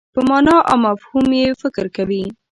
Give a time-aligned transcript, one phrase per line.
[0.13, 2.23] په مانا او مفهوم یې فکر کوي.